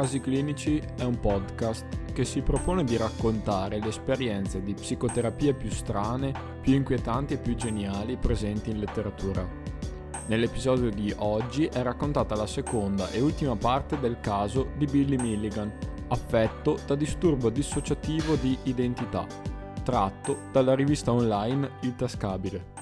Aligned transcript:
Casi 0.00 0.18
Clinici 0.18 0.82
è 0.96 1.02
un 1.02 1.20
podcast 1.20 2.12
che 2.14 2.24
si 2.24 2.40
propone 2.40 2.84
di 2.84 2.96
raccontare 2.96 3.78
le 3.80 3.88
esperienze 3.88 4.62
di 4.62 4.72
psicoterapie 4.72 5.52
più 5.52 5.68
strane, 5.68 6.32
più 6.62 6.72
inquietanti 6.72 7.34
e 7.34 7.36
più 7.36 7.54
geniali 7.54 8.16
presenti 8.16 8.70
in 8.70 8.78
letteratura. 8.78 9.46
Nell'episodio 10.28 10.88
di 10.88 11.12
oggi 11.18 11.66
è 11.66 11.82
raccontata 11.82 12.34
la 12.34 12.46
seconda 12.46 13.10
e 13.10 13.20
ultima 13.20 13.56
parte 13.56 14.00
del 14.00 14.20
caso 14.20 14.70
di 14.78 14.86
Billy 14.86 15.16
Milligan, 15.16 15.70
affetto 16.08 16.78
da 16.86 16.94
disturbo 16.94 17.50
dissociativo 17.50 18.36
di 18.36 18.56
identità, 18.62 19.26
tratto 19.82 20.44
dalla 20.50 20.74
rivista 20.74 21.12
online 21.12 21.72
Il 21.82 21.94
Tascabile. 21.94 22.72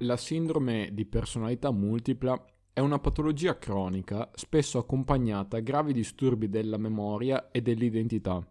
La 0.00 0.18
sindrome 0.18 0.90
di 0.92 1.06
personalità 1.06 1.70
multipla 1.70 2.38
è 2.76 2.80
una 2.80 2.98
patologia 2.98 3.56
cronica 3.56 4.30
spesso 4.34 4.76
accompagnata 4.76 5.56
a 5.56 5.60
gravi 5.60 5.94
disturbi 5.94 6.50
della 6.50 6.76
memoria 6.76 7.50
e 7.50 7.62
dell'identità. 7.62 8.46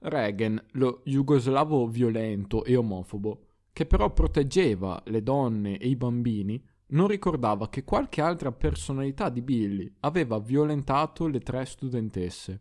Reagan, 0.00 0.60
lo 0.72 1.02
jugoslavo 1.04 1.86
violento 1.86 2.64
e 2.64 2.74
omofobo, 2.74 3.46
che 3.72 3.86
però 3.86 4.12
proteggeva 4.12 5.00
le 5.06 5.22
donne 5.22 5.78
e 5.78 5.86
i 5.86 5.94
bambini, 5.94 6.60
non 6.86 7.06
ricordava 7.06 7.68
che 7.68 7.84
qualche 7.84 8.20
altra 8.20 8.50
personalità 8.50 9.28
di 9.28 9.40
Billy 9.40 9.88
aveva 10.00 10.40
violentato 10.40 11.28
le 11.28 11.38
tre 11.38 11.64
studentesse. 11.64 12.60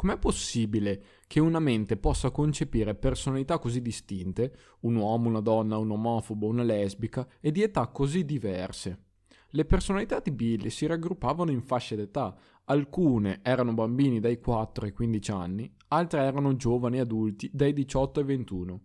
Com'è 0.00 0.16
possibile 0.16 1.02
che 1.26 1.40
una 1.40 1.58
mente 1.58 1.98
possa 1.98 2.30
concepire 2.30 2.94
personalità 2.94 3.58
così 3.58 3.82
distinte, 3.82 4.56
un 4.80 4.94
uomo, 4.94 5.28
una 5.28 5.40
donna, 5.40 5.76
un 5.76 5.90
omofobo, 5.90 6.46
una 6.46 6.62
lesbica, 6.62 7.28
e 7.38 7.52
di 7.52 7.60
età 7.60 7.86
così 7.88 8.24
diverse? 8.24 9.08
Le 9.50 9.66
personalità 9.66 10.20
di 10.20 10.30
Billy 10.30 10.70
si 10.70 10.86
raggruppavano 10.86 11.50
in 11.50 11.60
fasce 11.60 11.96
d'età, 11.96 12.34
alcune 12.64 13.40
erano 13.42 13.74
bambini 13.74 14.20
dai 14.20 14.40
4 14.40 14.86
ai 14.86 14.92
15 14.92 15.30
anni, 15.32 15.70
altre 15.88 16.22
erano 16.22 16.56
giovani 16.56 16.98
adulti 16.98 17.50
dai 17.52 17.74
18 17.74 18.20
ai 18.20 18.26
21. 18.26 18.82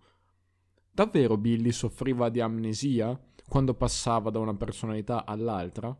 Davvero 0.91 1.37
Billy 1.37 1.71
soffriva 1.71 2.27
di 2.27 2.41
amnesia 2.41 3.17
quando 3.47 3.73
passava 3.73 4.31
da 4.31 4.39
una 4.39 4.55
personalità 4.55 5.23
all'altra? 5.23 5.97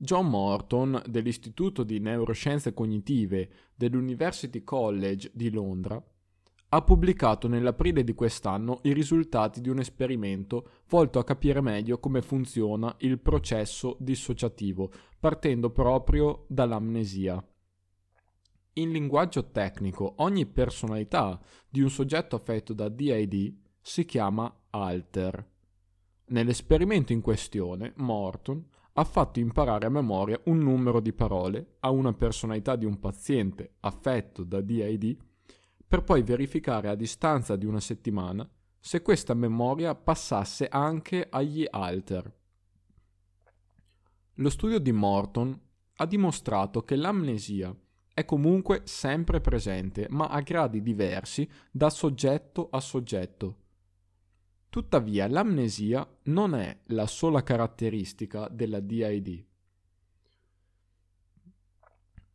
John 0.00 0.28
Morton 0.28 1.02
dell'Istituto 1.06 1.82
di 1.82 1.98
Neuroscienze 1.98 2.72
Cognitive 2.72 3.50
dell'University 3.74 4.62
College 4.62 5.32
di 5.34 5.50
Londra 5.50 6.00
ha 6.70 6.82
pubblicato 6.82 7.48
nell'aprile 7.48 8.04
di 8.04 8.14
quest'anno 8.14 8.78
i 8.82 8.92
risultati 8.92 9.60
di 9.60 9.70
un 9.70 9.80
esperimento 9.80 10.68
volto 10.88 11.18
a 11.18 11.24
capire 11.24 11.60
meglio 11.60 11.98
come 11.98 12.22
funziona 12.22 12.94
il 12.98 13.18
processo 13.18 13.96
dissociativo, 13.98 14.92
partendo 15.18 15.70
proprio 15.70 16.44
dall'amnesia. 16.46 17.44
In 18.74 18.92
linguaggio 18.92 19.50
tecnico, 19.50 20.14
ogni 20.18 20.46
personalità 20.46 21.40
di 21.68 21.80
un 21.80 21.90
soggetto 21.90 22.36
affetto 22.36 22.72
da 22.72 22.88
DID 22.88 23.56
si 23.80 24.04
chiama 24.04 24.54
alter. 24.70 25.44
Nell'esperimento 26.26 27.12
in 27.12 27.20
questione, 27.20 27.94
Morton 27.96 28.64
ha 28.98 29.04
fatto 29.04 29.38
imparare 29.38 29.86
a 29.86 29.90
memoria 29.90 30.40
un 30.46 30.58
numero 30.58 30.98
di 30.98 31.12
parole 31.12 31.76
a 31.80 31.90
una 31.90 32.12
personalità 32.12 32.74
di 32.74 32.84
un 32.84 32.98
paziente 32.98 33.74
affetto 33.80 34.42
da 34.42 34.60
DID 34.60 35.16
per 35.86 36.02
poi 36.02 36.22
verificare 36.22 36.88
a 36.88 36.96
distanza 36.96 37.54
di 37.54 37.64
una 37.64 37.78
settimana 37.78 38.48
se 38.80 39.00
questa 39.00 39.34
memoria 39.34 39.94
passasse 39.94 40.66
anche 40.66 41.28
agli 41.30 41.64
alter. 41.70 42.34
Lo 44.34 44.50
studio 44.50 44.80
di 44.80 44.90
Morton 44.90 45.58
ha 45.94 46.06
dimostrato 46.06 46.82
che 46.82 46.96
l'amnesia 46.96 47.72
è 48.12 48.24
comunque 48.24 48.82
sempre 48.84 49.40
presente, 49.40 50.08
ma 50.10 50.26
a 50.26 50.40
gradi 50.40 50.82
diversi 50.82 51.48
da 51.70 51.88
soggetto 51.88 52.68
a 52.68 52.80
soggetto. 52.80 53.56
Tuttavia 54.70 55.26
l'amnesia 55.26 56.06
non 56.24 56.54
è 56.54 56.80
la 56.86 57.06
sola 57.06 57.42
caratteristica 57.42 58.48
della 58.48 58.80
DID. 58.80 59.46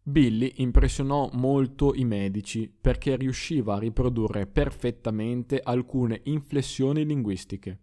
Billy 0.01 0.53
impressionò 0.57 1.29
molto 1.33 1.93
i 1.93 2.03
medici 2.03 2.67
perché 2.69 3.15
riusciva 3.15 3.75
a 3.75 3.79
riprodurre 3.79 4.47
perfettamente 4.47 5.61
alcune 5.63 6.21
inflessioni 6.23 7.05
linguistiche. 7.05 7.79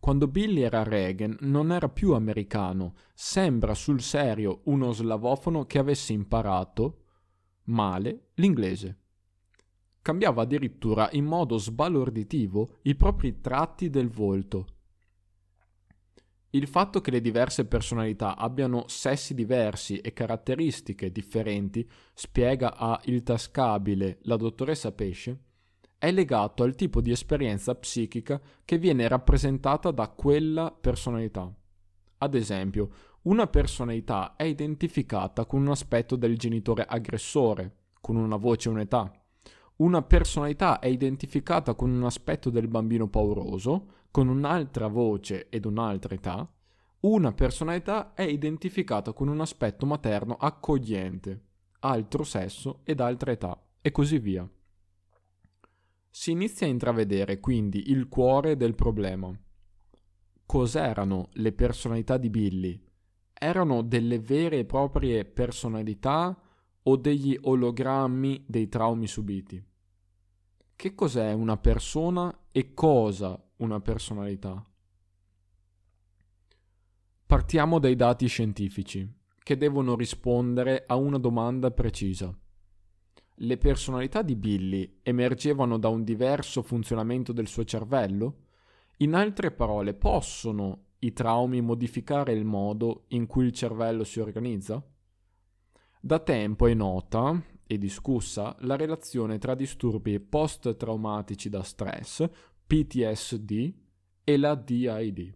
Quando 0.00 0.26
Billy 0.26 0.62
era 0.62 0.82
Reagan 0.82 1.36
non 1.40 1.70
era 1.70 1.88
più 1.88 2.12
americano, 2.12 2.94
sembra 3.14 3.72
sul 3.72 4.00
serio 4.02 4.62
uno 4.64 4.90
slavofono 4.90 5.64
che 5.64 5.78
avesse 5.78 6.12
imparato 6.12 7.04
male 7.64 8.30
l'inglese 8.34 9.01
cambiava 10.02 10.42
addirittura 10.42 11.08
in 11.12 11.24
modo 11.24 11.56
sbalorditivo 11.56 12.78
i 12.82 12.96
propri 12.96 13.40
tratti 13.40 13.88
del 13.88 14.08
volto. 14.08 14.66
Il 16.50 16.66
fatto 16.66 17.00
che 17.00 17.10
le 17.10 17.22
diverse 17.22 17.64
personalità 17.64 18.36
abbiano 18.36 18.84
sessi 18.88 19.32
diversi 19.32 19.98
e 19.98 20.12
caratteristiche 20.12 21.10
differenti, 21.10 21.88
spiega 22.12 22.76
a 22.76 23.00
Il 23.04 23.22
Tascabile 23.22 24.18
la 24.22 24.36
dottoressa 24.36 24.92
Pesce, 24.92 25.44
è 25.96 26.10
legato 26.10 26.62
al 26.62 26.74
tipo 26.74 27.00
di 27.00 27.10
esperienza 27.10 27.74
psichica 27.74 28.38
che 28.64 28.76
viene 28.76 29.08
rappresentata 29.08 29.92
da 29.92 30.08
quella 30.08 30.76
personalità. 30.78 31.50
Ad 32.18 32.34
esempio, 32.34 32.90
una 33.22 33.46
personalità 33.46 34.34
è 34.36 34.42
identificata 34.42 35.46
con 35.46 35.62
un 35.62 35.70
aspetto 35.70 36.16
del 36.16 36.36
genitore 36.36 36.84
aggressore, 36.84 37.76
con 38.00 38.16
una 38.16 38.36
voce 38.36 38.68
e 38.68 38.72
un'età 38.72 39.21
una 39.82 40.02
personalità 40.02 40.78
è 40.78 40.86
identificata 40.86 41.74
con 41.74 41.90
un 41.90 42.04
aspetto 42.04 42.50
del 42.50 42.68
bambino 42.68 43.08
pauroso, 43.08 43.86
con 44.12 44.28
un'altra 44.28 44.86
voce 44.86 45.48
ed 45.48 45.64
un'altra 45.64 46.14
età, 46.14 46.48
una 47.00 47.32
personalità 47.32 48.14
è 48.14 48.22
identificata 48.22 49.12
con 49.12 49.26
un 49.26 49.40
aspetto 49.40 49.84
materno 49.84 50.36
accogliente, 50.36 51.46
altro 51.80 52.22
sesso 52.22 52.82
ed 52.84 53.00
altra 53.00 53.32
età, 53.32 53.60
e 53.80 53.90
così 53.90 54.20
via. 54.20 54.48
Si 56.08 56.30
inizia 56.30 56.68
a 56.68 56.70
intravedere 56.70 57.40
quindi 57.40 57.90
il 57.90 58.06
cuore 58.06 58.56
del 58.56 58.76
problema. 58.76 59.36
Cos'erano 60.46 61.30
le 61.32 61.52
personalità 61.52 62.18
di 62.18 62.30
Billy? 62.30 62.80
Erano 63.32 63.82
delle 63.82 64.20
vere 64.20 64.60
e 64.60 64.64
proprie 64.64 65.24
personalità 65.24 66.40
o 66.84 66.96
degli 66.96 67.36
ologrammi 67.40 68.44
dei 68.46 68.68
traumi 68.68 69.08
subiti? 69.08 69.70
Che 70.82 70.96
cos'è 70.96 71.32
una 71.32 71.56
persona 71.58 72.46
e 72.50 72.74
cosa 72.74 73.40
una 73.58 73.78
personalità? 73.78 74.68
Partiamo 77.24 77.78
dai 77.78 77.94
dati 77.94 78.26
scientifici, 78.26 79.08
che 79.44 79.56
devono 79.56 79.94
rispondere 79.94 80.82
a 80.84 80.96
una 80.96 81.18
domanda 81.18 81.70
precisa. 81.70 82.36
Le 83.32 83.58
personalità 83.58 84.22
di 84.22 84.34
Billy 84.34 84.98
emergevano 85.04 85.78
da 85.78 85.86
un 85.86 86.02
diverso 86.02 86.62
funzionamento 86.62 87.30
del 87.30 87.46
suo 87.46 87.62
cervello? 87.62 88.46
In 88.96 89.14
altre 89.14 89.52
parole, 89.52 89.94
possono 89.94 90.86
i 90.98 91.12
traumi 91.12 91.60
modificare 91.60 92.32
il 92.32 92.44
modo 92.44 93.04
in 93.10 93.26
cui 93.26 93.44
il 93.44 93.52
cervello 93.52 94.02
si 94.02 94.18
organizza? 94.18 94.84
Da 96.00 96.18
tempo 96.18 96.66
è 96.66 96.74
nota 96.74 97.40
e 97.66 97.78
discussa 97.78 98.56
la 98.60 98.76
relazione 98.76 99.38
tra 99.38 99.54
disturbi 99.54 100.20
post-traumatici 100.20 101.48
da 101.48 101.62
stress, 101.62 102.28
PTSD, 102.66 103.72
e 104.24 104.36
la 104.36 104.54
DID. 104.54 105.34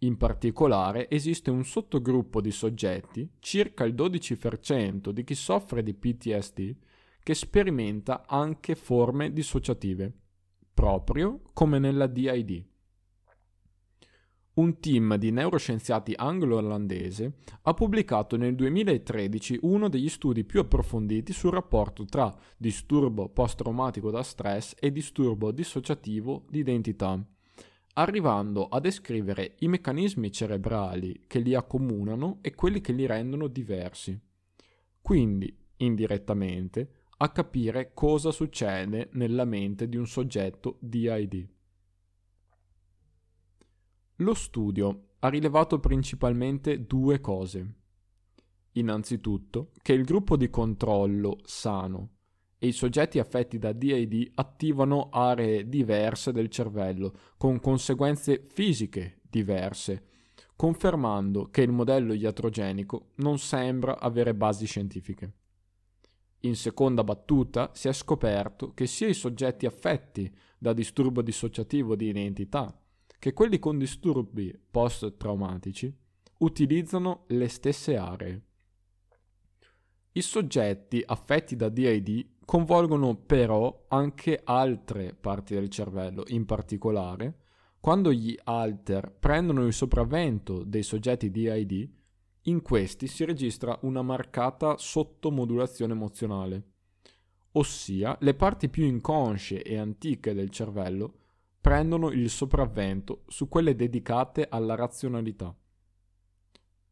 In 0.00 0.16
particolare 0.16 1.08
esiste 1.08 1.50
un 1.50 1.64
sottogruppo 1.64 2.40
di 2.40 2.50
soggetti, 2.50 3.30
circa 3.38 3.84
il 3.84 3.94
12% 3.94 5.10
di 5.10 5.24
chi 5.24 5.34
soffre 5.34 5.82
di 5.82 5.94
PTSD, 5.94 6.76
che 7.22 7.34
sperimenta 7.34 8.24
anche 8.26 8.74
forme 8.74 9.32
dissociative, 9.32 10.12
proprio 10.74 11.40
come 11.52 11.78
nella 11.78 12.08
DID 12.08 12.70
un 14.54 14.78
team 14.80 15.16
di 15.16 15.30
neuroscienziati 15.30 16.12
anglo-olandese 16.14 17.36
ha 17.62 17.72
pubblicato 17.72 18.36
nel 18.36 18.54
2013 18.54 19.60
uno 19.62 19.88
degli 19.88 20.10
studi 20.10 20.44
più 20.44 20.60
approfonditi 20.60 21.32
sul 21.32 21.52
rapporto 21.52 22.04
tra 22.04 22.34
disturbo 22.58 23.30
post-traumatico 23.30 24.10
da 24.10 24.22
stress 24.22 24.74
e 24.78 24.92
disturbo 24.92 25.52
dissociativo 25.52 26.44
di 26.50 26.58
identità, 26.58 27.18
arrivando 27.94 28.68
a 28.68 28.78
descrivere 28.78 29.54
i 29.60 29.68
meccanismi 29.68 30.30
cerebrali 30.30 31.24
che 31.26 31.38
li 31.38 31.54
accomunano 31.54 32.38
e 32.42 32.54
quelli 32.54 32.82
che 32.82 32.92
li 32.92 33.06
rendono 33.06 33.46
diversi. 33.46 34.18
Quindi, 35.00 35.56
indirettamente, 35.78 36.90
a 37.16 37.30
capire 37.30 37.92
cosa 37.94 38.30
succede 38.30 39.08
nella 39.12 39.44
mente 39.44 39.88
di 39.88 39.96
un 39.96 40.06
soggetto 40.06 40.76
DID. 40.80 41.48
Lo 44.22 44.34
studio 44.34 45.14
ha 45.18 45.28
rilevato 45.28 45.80
principalmente 45.80 46.86
due 46.86 47.20
cose. 47.20 47.74
innanzitutto, 48.74 49.72
che 49.82 49.92
il 49.92 50.04
gruppo 50.04 50.36
di 50.36 50.48
controllo 50.48 51.40
sano 51.44 52.10
e 52.56 52.68
i 52.68 52.72
soggetti 52.72 53.18
affetti 53.18 53.58
da 53.58 53.72
DID 53.72 54.30
attivano 54.36 55.08
aree 55.10 55.68
diverse 55.68 56.32
del 56.32 56.48
cervello, 56.48 57.12
con 57.36 57.58
conseguenze 57.58 58.42
fisiche 58.44 59.20
diverse, 59.28 60.06
confermando 60.54 61.50
che 61.50 61.62
il 61.62 61.72
modello 61.72 62.14
iatrogenico 62.14 63.10
non 63.16 63.38
sembra 63.38 63.98
avere 63.98 64.34
basi 64.34 64.66
scientifiche. 64.66 65.32
In 66.42 66.54
seconda 66.54 67.02
battuta 67.02 67.72
si 67.74 67.88
è 67.88 67.92
scoperto 67.92 68.72
che 68.72 68.86
sia 68.86 69.08
i 69.08 69.14
soggetti 69.14 69.66
affetti 69.66 70.32
da 70.56 70.72
disturbo 70.72 71.20
dissociativo 71.22 71.96
di 71.96 72.06
identità 72.06 72.74
che 73.22 73.32
quelli 73.32 73.60
con 73.60 73.78
disturbi 73.78 74.52
post-traumatici 74.68 75.96
utilizzano 76.38 77.22
le 77.28 77.46
stesse 77.46 77.96
aree. 77.96 78.42
I 80.10 80.20
soggetti 80.20 81.00
affetti 81.06 81.54
da 81.54 81.68
DID 81.68 82.30
convolgono 82.44 83.14
però 83.14 83.84
anche 83.86 84.40
altre 84.42 85.14
parti 85.14 85.54
del 85.54 85.68
cervello, 85.68 86.24
in 86.30 86.44
particolare 86.46 87.42
quando 87.78 88.12
gli 88.12 88.36
alter 88.42 89.14
prendono 89.16 89.66
il 89.66 89.72
sopravvento 89.72 90.64
dei 90.64 90.82
soggetti 90.82 91.30
DID, 91.30 91.90
in 92.46 92.60
questi 92.60 93.06
si 93.06 93.24
registra 93.24 93.78
una 93.82 94.02
marcata 94.02 94.76
sottomodulazione 94.76 95.92
emozionale, 95.92 96.70
ossia 97.52 98.16
le 98.18 98.34
parti 98.34 98.68
più 98.68 98.84
inconsce 98.84 99.62
e 99.62 99.78
antiche 99.78 100.34
del 100.34 100.50
cervello 100.50 101.18
prendono 101.62 102.10
il 102.10 102.28
sopravvento 102.28 103.22
su 103.28 103.48
quelle 103.48 103.76
dedicate 103.76 104.48
alla 104.50 104.74
razionalità. 104.74 105.56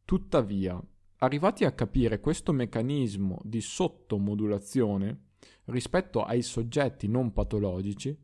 Tuttavia, 0.05 0.81
arrivati 1.17 1.65
a 1.65 1.73
capire 1.73 2.21
questo 2.21 2.53
meccanismo 2.53 3.41
di 3.43 3.61
sottomodulazione 3.61 5.31
rispetto 5.65 6.23
ai 6.23 6.43
soggetti 6.43 7.09
non 7.09 7.33
patologici, 7.33 8.17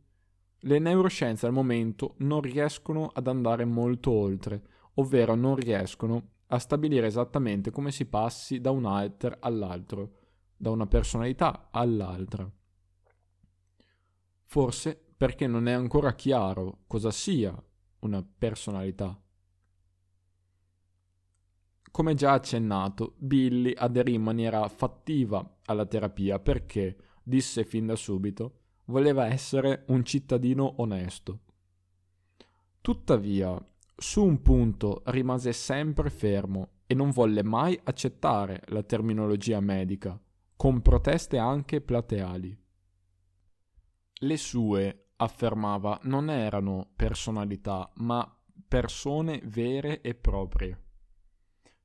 le 0.61 0.79
neuroscienze 0.79 1.47
al 1.47 1.53
momento 1.53 2.15
non 2.19 2.41
riescono 2.43 3.11
ad 3.13 3.27
andare 3.27 3.65
molto 3.65 4.13
oltre, 4.13 4.63
ovvero 4.95 5.35
non 5.35 5.57
riescono 5.57 6.35
a 6.47 6.61
stabilire 6.61 7.09
esattamente 7.09 7.73
come 7.73 7.91
si 7.91 8.07
passi 8.07 8.61
da 8.61 8.71
un 8.71 8.87
alter 8.87 9.37
all'altro, 9.41 10.13
da 10.57 10.71
una 10.71 10.87
personalità 10.87 11.71
all'altra. 11.73 12.49
Forse 14.43 15.06
perché 15.17 15.47
non 15.47 15.67
è 15.67 15.73
ancora 15.73 16.15
chiaro 16.15 16.81
cosa 16.87 17.11
sia 17.11 17.55
una 18.01 18.23
personalità. 18.23 19.19
Come 21.91 22.15
già 22.15 22.33
accennato, 22.33 23.15
Billy 23.17 23.73
aderì 23.75 24.15
in 24.15 24.23
maniera 24.23 24.69
fattiva 24.69 25.59
alla 25.65 25.87
terapia 25.87 26.39
perché, 26.39 26.97
disse 27.23 27.65
fin 27.65 27.87
da 27.87 27.97
subito, 27.97 28.61
voleva 28.87 29.27
essere 29.27 29.85
un 29.89 30.05
cittadino 30.05 30.75
onesto. 30.77 31.41
Tuttavia, 32.83 33.59
su 33.97 34.23
un 34.23 34.43
punto 34.43 35.03
rimase 35.07 35.55
sempre 35.55 36.11
fermo 36.11 36.73
e 36.87 36.95
non 36.95 37.11
volle 37.11 37.43
mai 37.43 37.81
accettare 37.83 38.63
la 38.67 38.83
terminologia 38.83 39.59
medica, 39.61 40.21
con 40.55 40.83
proteste 40.83 41.39
anche 41.39 41.81
plateali. 41.81 42.57
Le 44.19 44.37
sue, 44.37 45.06
affermava, 45.17 45.99
non 46.05 46.31
erano 46.31 46.91
personalità, 46.95 47.91
ma 47.97 48.31
persone 48.69 49.41
vere 49.45 50.01
e 50.01 50.15
proprie. 50.15 50.81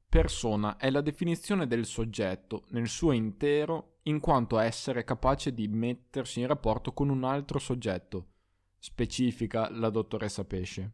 Persona 0.07 0.75
è 0.77 0.89
la 0.89 1.01
definizione 1.01 1.67
del 1.67 1.85
soggetto 1.85 2.65
nel 2.69 2.89
suo 2.89 3.13
intero 3.13 3.99
in 4.03 4.19
quanto 4.19 4.57
essere 4.57 5.03
capace 5.03 5.53
di 5.53 5.67
mettersi 5.67 6.41
in 6.41 6.47
rapporto 6.47 6.91
con 6.91 7.09
un 7.09 7.23
altro 7.23 7.59
soggetto, 7.59 8.31
specifica 8.77 9.69
la 9.69 9.89
dottoressa 9.89 10.43
Pesce. 10.43 10.91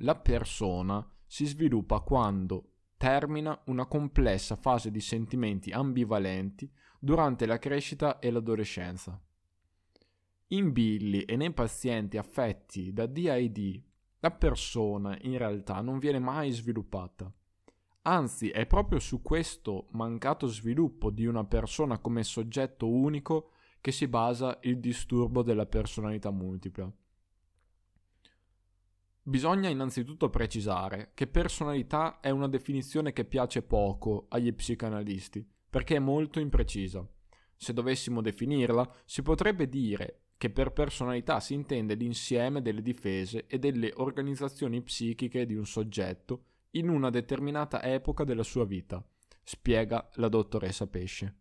La 0.00 0.16
persona 0.16 1.06
si 1.24 1.46
sviluppa 1.46 2.00
quando 2.00 2.72
termina 2.96 3.58
una 3.66 3.86
complessa 3.86 4.56
fase 4.56 4.90
di 4.90 5.00
sentimenti 5.00 5.70
ambivalenti 5.70 6.70
durante 6.98 7.46
la 7.46 7.58
crescita 7.58 8.18
e 8.18 8.30
l'adolescenza. 8.30 9.18
In 10.48 10.72
Billy 10.72 11.20
e 11.20 11.36
nei 11.36 11.52
pazienti 11.52 12.16
affetti 12.16 12.90
da 12.90 13.04
DID, 13.04 13.82
la 14.20 14.30
persona 14.30 15.18
in 15.20 15.36
realtà 15.36 15.82
non 15.82 15.98
viene 15.98 16.18
mai 16.18 16.50
sviluppata. 16.52 17.30
Anzi, 18.02 18.48
è 18.48 18.64
proprio 18.64 18.98
su 18.98 19.20
questo 19.20 19.88
mancato 19.90 20.46
sviluppo 20.46 21.10
di 21.10 21.26
una 21.26 21.44
persona 21.44 21.98
come 21.98 22.22
soggetto 22.22 22.88
unico 22.88 23.50
che 23.82 23.92
si 23.92 24.08
basa 24.08 24.58
il 24.62 24.80
disturbo 24.80 25.42
della 25.42 25.66
personalità 25.66 26.30
multipla. 26.30 26.90
Bisogna 29.22 29.68
innanzitutto 29.68 30.30
precisare 30.30 31.10
che 31.12 31.26
personalità 31.26 32.20
è 32.20 32.30
una 32.30 32.48
definizione 32.48 33.12
che 33.12 33.26
piace 33.26 33.60
poco 33.60 34.24
agli 34.30 34.54
psicanalisti, 34.54 35.46
perché 35.68 35.96
è 35.96 36.00
molto 36.00 36.40
imprecisa. 36.40 37.06
Se 37.54 37.74
dovessimo 37.74 38.22
definirla, 38.22 38.90
si 39.04 39.20
potrebbe 39.20 39.68
dire 39.68 40.22
che 40.38 40.50
per 40.50 40.72
personalità 40.72 41.40
si 41.40 41.52
intende 41.52 41.94
l'insieme 41.94 42.62
delle 42.62 42.80
difese 42.80 43.46
e 43.48 43.58
delle 43.58 43.92
organizzazioni 43.96 44.80
psichiche 44.80 45.44
di 45.44 45.56
un 45.56 45.66
soggetto 45.66 46.44
in 46.72 46.88
una 46.88 47.10
determinata 47.10 47.82
epoca 47.82 48.22
della 48.22 48.44
sua 48.44 48.64
vita, 48.64 49.04
spiega 49.42 50.08
la 50.14 50.28
dottoressa 50.28 50.86
Pesce. 50.86 51.34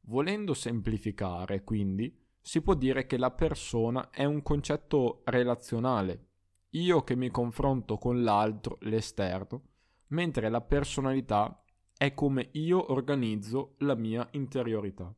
Volendo 0.00 0.52
semplificare, 0.52 1.62
quindi, 1.62 2.12
si 2.40 2.60
può 2.60 2.74
dire 2.74 3.06
che 3.06 3.18
la 3.18 3.30
persona 3.30 4.10
è 4.10 4.24
un 4.24 4.42
concetto 4.42 5.22
relazionale, 5.26 6.26
io 6.70 7.04
che 7.04 7.14
mi 7.14 7.30
confronto 7.30 7.98
con 7.98 8.22
l'altro, 8.22 8.78
l'esterno, 8.80 9.62
mentre 10.08 10.48
la 10.48 10.60
personalità 10.60 11.62
è 11.96 12.14
come 12.14 12.48
io 12.52 12.92
organizzo 12.92 13.74
la 13.78 13.94
mia 13.94 14.26
interiorità. 14.32 15.14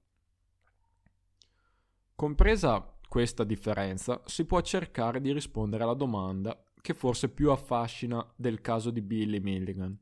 Compresa 2.21 2.99
questa 3.09 3.45
differenza, 3.45 4.21
si 4.27 4.45
può 4.45 4.61
cercare 4.61 5.23
di 5.23 5.33
rispondere 5.33 5.85
alla 5.85 5.95
domanda 5.95 6.63
che 6.83 6.93
forse 6.93 7.31
più 7.31 7.51
affascina 7.51 8.23
del 8.37 8.61
caso 8.61 8.91
di 8.91 9.01
Billy 9.01 9.41
Milligan. 9.41 9.99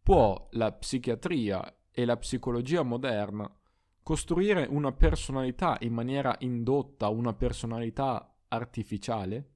Può 0.00 0.46
la 0.52 0.70
psichiatria 0.70 1.80
e 1.90 2.04
la 2.04 2.16
psicologia 2.18 2.84
moderna 2.84 3.52
costruire 4.00 4.68
una 4.70 4.92
personalità 4.92 5.76
in 5.80 5.92
maniera 5.92 6.36
indotta, 6.38 7.08
una 7.08 7.34
personalità 7.34 8.36
artificiale? 8.46 9.54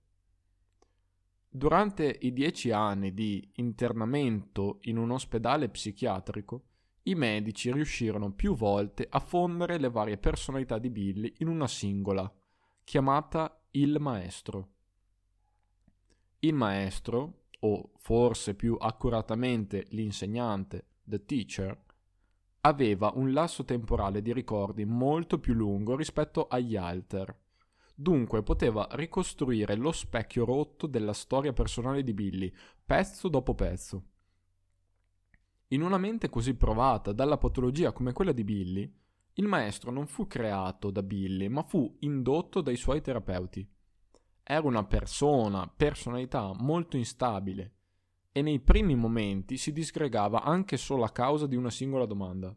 Durante 1.49 2.19
i 2.23 2.33
dieci 2.33 2.73
anni 2.73 3.15
di 3.15 3.53
internamento 3.59 4.79
in 4.81 4.97
un 4.97 5.13
ospedale 5.13 5.69
psichiatrico, 5.69 6.71
i 7.05 7.15
medici 7.15 7.73
riuscirono 7.73 8.33
più 8.33 8.55
volte 8.55 9.07
a 9.09 9.19
fondere 9.19 9.79
le 9.79 9.91
varie 9.91 10.19
personalità 10.19 10.79
di 10.79 10.91
Billy 10.91 11.33
in 11.39 11.49
una 11.49 11.67
singola, 11.67 12.33
chiamata 12.85 13.65
il 13.73 13.99
maestro. 13.99 14.69
Il 16.41 16.55
maestro, 16.55 17.47
o 17.61 17.93
forse 17.97 18.55
più 18.55 18.77
accuratamente 18.79 19.87
l'insegnante, 19.91 20.87
the 21.05 21.25
teacher, 21.25 21.81
aveva 22.61 23.11
un 23.15 23.33
lasso 23.33 23.65
temporale 23.65 24.23
di 24.23 24.33
ricordi 24.33 24.85
molto 24.85 25.41
più 25.41 25.55
lungo 25.55 25.97
rispetto 25.97 26.47
agli 26.47 26.77
alter. 26.77 27.37
Dunque 27.95 28.43
poteva 28.43 28.87
ricostruire 28.93 29.75
lo 29.75 29.93
specchio 29.93 30.45
rotto 30.45 30.87
della 30.87 31.13
storia 31.13 31.53
personale 31.53 32.03
di 32.03 32.15
Billy, 32.15 32.53
pezzo 32.85 33.29
dopo 33.29 33.55
pezzo. 33.55 34.11
In 35.73 35.81
una 35.81 35.97
mente 35.97 36.29
così 36.29 36.55
provata 36.55 37.13
dalla 37.13 37.39
patologia 37.39 37.93
come 37.93 38.13
quella 38.13 38.33
di 38.33 38.45
Billy, 38.45 38.95
il 39.35 39.47
maestro 39.47 39.91
non 39.91 40.07
fu 40.07 40.27
creato 40.27 40.91
da 40.91 41.03
Billy, 41.03 41.49
ma 41.49 41.63
fu 41.63 41.97
indotto 42.01 42.61
dai 42.61 42.77
suoi 42.77 43.01
terapeuti. 43.01 43.67
Era 44.43 44.67
una 44.67 44.85
persona, 44.85 45.67
personalità 45.75 46.53
molto 46.59 46.99
instabile 46.99 47.77
e 48.33 48.43
nei 48.43 48.61
primi 48.61 48.95
momenti 48.97 49.57
si 49.57 49.73
disgregava 49.73 50.43
anche 50.43 50.77
solo 50.77 51.05
a 51.05 51.11
causa 51.11 51.47
di 51.47 51.57
una 51.57 51.71
singola 51.71 52.05
domanda. 52.05 52.55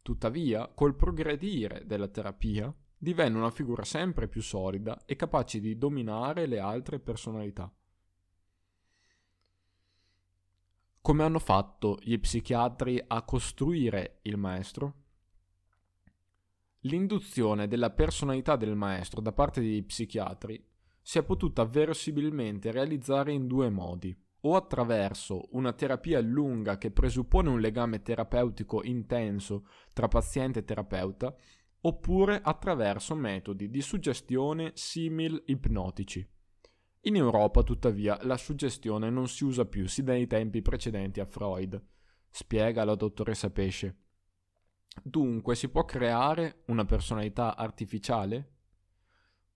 Tuttavia, 0.00 0.68
col 0.68 0.94
progredire 0.94 1.82
della 1.84 2.06
terapia, 2.06 2.72
divenne 2.96 3.38
una 3.38 3.50
figura 3.50 3.82
sempre 3.82 4.28
più 4.28 4.40
solida 4.40 5.04
e 5.04 5.16
capace 5.16 5.58
di 5.58 5.76
dominare 5.76 6.46
le 6.46 6.60
altre 6.60 7.00
personalità. 7.00 7.72
Come 11.06 11.22
hanno 11.22 11.38
fatto 11.38 12.00
gli 12.02 12.18
psichiatri 12.18 13.00
a 13.06 13.22
costruire 13.22 14.18
il 14.22 14.36
maestro? 14.36 14.94
L'induzione 16.80 17.68
della 17.68 17.90
personalità 17.90 18.56
del 18.56 18.74
maestro 18.74 19.20
da 19.20 19.30
parte 19.30 19.60
dei 19.60 19.84
psichiatri 19.84 20.60
si 21.00 21.18
è 21.18 21.22
potuta 21.22 21.64
verosimilmente 21.64 22.72
realizzare 22.72 23.30
in 23.30 23.46
due 23.46 23.70
modi, 23.70 24.20
o 24.40 24.56
attraverso 24.56 25.46
una 25.52 25.72
terapia 25.74 26.18
lunga 26.18 26.76
che 26.76 26.90
presuppone 26.90 27.50
un 27.50 27.60
legame 27.60 28.02
terapeutico 28.02 28.82
intenso 28.82 29.68
tra 29.92 30.08
paziente 30.08 30.58
e 30.58 30.64
terapeuta, 30.64 31.32
oppure 31.82 32.40
attraverso 32.42 33.14
metodi 33.14 33.70
di 33.70 33.80
suggestione 33.80 34.72
simil 34.74 35.40
ipnotici. 35.46 36.28
In 37.06 37.14
Europa, 37.14 37.62
tuttavia, 37.62 38.18
la 38.22 38.36
suggestione 38.36 39.10
non 39.10 39.28
si 39.28 39.44
usa 39.44 39.64
più 39.64 39.86
sì 39.86 40.02
dai 40.02 40.26
tempi 40.26 40.60
precedenti 40.60 41.20
a 41.20 41.24
Freud, 41.24 41.80
spiega 42.28 42.84
la 42.84 42.96
dottoressa 42.96 43.50
Pesce. 43.50 43.96
Dunque 45.04 45.54
si 45.54 45.68
può 45.68 45.84
creare 45.84 46.64
una 46.66 46.84
personalità 46.84 47.56
artificiale? 47.56 48.54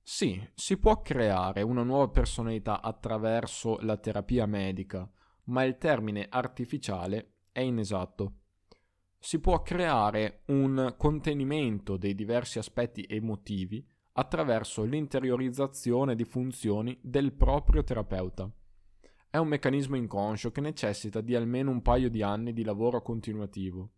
Sì, 0.00 0.40
si 0.54 0.76
può 0.76 1.02
creare 1.02 1.62
una 1.62 1.83
nuova 1.83 2.09
personalità 2.09 2.83
attraverso 2.83 3.78
la 3.80 3.97
terapia 3.97 4.47
medica, 4.47 5.11
ma 5.47 5.64
il 5.64 5.76
termine 5.76 6.28
artificiale 6.30 7.38
è 7.50 7.61
inesatto. 7.61 8.35
Si 9.19 9.40
può 9.40 9.61
creare 9.62 10.42
un 10.47 10.95
contenimento 10.97 11.97
dei 11.97 12.14
diversi 12.14 12.61
aspetti 12.61 13.04
emotivi 13.09 13.85
attraverso 14.12 14.83
l'interiorizzazione 14.83 16.14
di 16.14 16.25
funzioni 16.25 16.99
del 17.00 17.33
proprio 17.33 17.85
terapeuta. 17.85 18.50
È 19.29 19.37
un 19.37 19.47
meccanismo 19.47 19.97
inconscio 19.97 20.50
che 20.50 20.61
necessita 20.61 21.21
di 21.21 21.37
almeno 21.37 21.71
un 21.71 21.83
paio 21.83 22.11
di 22.11 22.23
anni 22.23 22.52
di 22.52 22.64
lavoro 22.64 23.00
continuativo. 23.00 23.90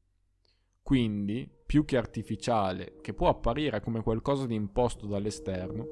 Quindi, 0.83 1.49
più 1.64 1.85
che 1.85 1.97
artificiale, 1.97 2.99
che 3.00 3.14
può 3.14 3.28
apparire 3.28 3.81
come 3.81 4.02
qualcosa 4.02 4.47
di 4.47 4.54
imposto 4.54 5.07
dall'esterno, 5.07 5.87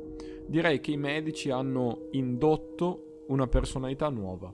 direi 0.47 0.81
che 0.81 0.91
i 0.91 0.97
medici 0.97 1.50
hanno 1.50 2.09
indotto 2.11 3.25
una 3.29 3.47
personalità 3.47 4.09
nuova. 4.09 4.53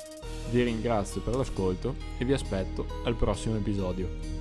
vi 0.50 0.63
ringrazio 0.63 1.22
per 1.22 1.36
l'ascolto 1.36 1.96
e 2.17 2.25
vi 2.25 2.34
aspetto 2.34 2.86
al 3.03 3.15
prossimo 3.15 3.58
episodio. 3.58 4.37